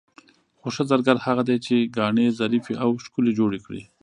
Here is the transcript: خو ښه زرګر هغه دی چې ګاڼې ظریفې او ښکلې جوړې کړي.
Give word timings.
خو 0.59 0.67
ښه 0.75 0.83
زرګر 0.91 1.17
هغه 1.25 1.43
دی 1.49 1.57
چې 1.65 1.75
ګاڼې 1.97 2.27
ظریفې 2.39 2.73
او 2.83 2.89
ښکلې 3.03 3.31
جوړې 3.39 3.59
کړي. 3.65 3.83